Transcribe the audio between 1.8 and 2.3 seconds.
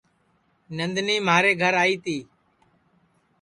آئی تی